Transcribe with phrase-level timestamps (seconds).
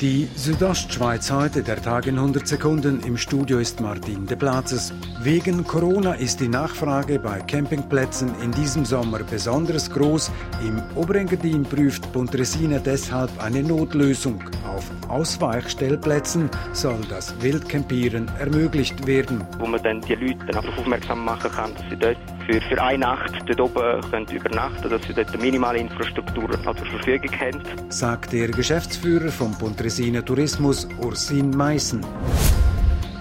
[0.00, 3.00] Die Südostschweiz heute, der Tag in 100 Sekunden.
[3.00, 4.94] Im Studio ist Martin de Platzes.
[5.20, 10.30] Wegen Corona ist die Nachfrage bei Campingplätzen in diesem Sommer besonders groß.
[10.66, 14.42] Im Oberengadin prüft Pontresina deshalb eine Notlösung.
[14.66, 19.46] Auf Ausweichstellplätzen soll das Wildcampieren ermöglicht werden.
[19.58, 22.16] Wo man dann die Leute einfach aufmerksam machen kann, dass sie dort
[22.50, 26.74] für, für eine Nacht dort oben können übernachten dass sie dort eine minimale Infrastruktur zur
[26.74, 27.62] Verfügung haben.
[27.90, 32.04] Sagt der Geschäftsführer vom Pontresina Tourismus, Ursin Meissen.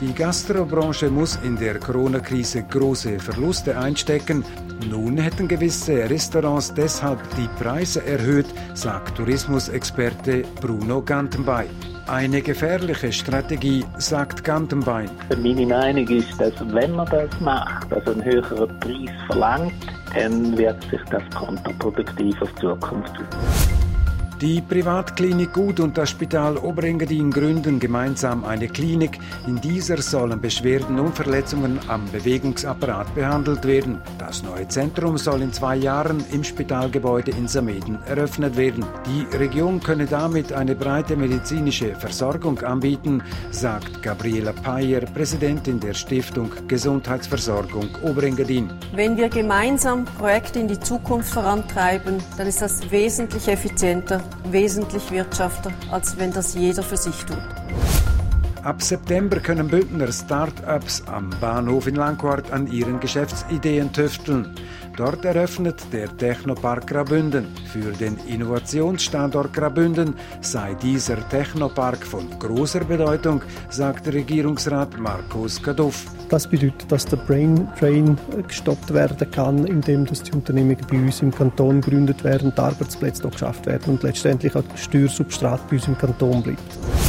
[0.01, 4.45] Die Gastrobranche muss in der Corona-Krise große Verluste einstecken.
[4.89, 11.67] Nun hätten gewisse Restaurants deshalb die Preise erhöht, sagt Tourismusexperte Bruno Gantenbein.
[12.07, 15.09] Eine gefährliche Strategie, sagt Gantenbein.
[15.37, 19.73] Meine Meinung ist, dass wenn man das macht, also einen höheren Preis verlangt,
[20.15, 23.13] dann wird sich das kontraproduktiv auf die Zukunft.
[24.41, 29.19] Die Privatklinik Gut und das Spital Oberengadin gründen gemeinsam eine Klinik.
[29.47, 33.99] In dieser sollen Beschwerden und Verletzungen am Bewegungsapparat behandelt werden.
[34.17, 38.85] Das neue Zentrum soll in zwei Jahren im Spitalgebäude in Sameden eröffnet werden.
[39.05, 46.49] Die Region könne damit eine breite medizinische Versorgung anbieten, sagt Gabriela Payer, Präsidentin der Stiftung
[46.69, 48.71] Gesundheitsversorgung Oberengadin.
[48.93, 55.71] Wenn wir gemeinsam Projekte in die Zukunft vorantreiben, dann ist das wesentlich effizienter wesentlich wirtschafter,
[55.91, 57.37] als wenn das jeder für sich tut.
[58.63, 64.53] Ab September können Bündner Start-ups am Bahnhof in Langquart an ihren Geschäftsideen tüfteln.
[64.97, 67.47] Dort eröffnet der Technopark Grabünden.
[67.71, 76.07] Für den Innovationsstandort Grabünden sei dieser Technopark von großer Bedeutung, sagt Regierungsrat Markus Kaduff.
[76.27, 81.21] Das bedeutet, dass der Brain Drain gestoppt werden kann, indem dass die Unternehmen bei uns
[81.21, 85.77] im Kanton gegründet werden, die Arbeitsplätze dort geschafft werden und letztendlich auch das Steuersubstrat bei
[85.77, 87.08] uns im Kanton bleibt.